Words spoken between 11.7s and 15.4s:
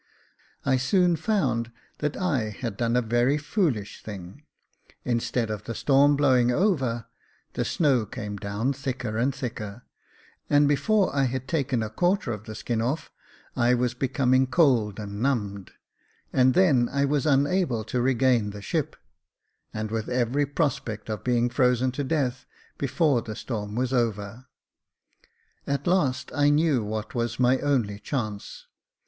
a quarter of the skin off, I was becoming cold and